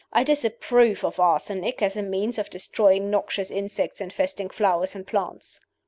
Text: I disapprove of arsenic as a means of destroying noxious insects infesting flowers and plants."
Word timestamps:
I 0.11 0.23
disapprove 0.23 1.05
of 1.05 1.19
arsenic 1.19 1.83
as 1.83 1.95
a 1.95 2.01
means 2.01 2.39
of 2.39 2.49
destroying 2.49 3.11
noxious 3.11 3.51
insects 3.51 4.01
infesting 4.01 4.49
flowers 4.49 4.95
and 4.95 5.05
plants." 5.05 5.59